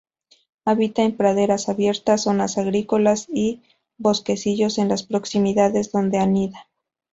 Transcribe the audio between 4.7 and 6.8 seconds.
en las proximidades donde anida.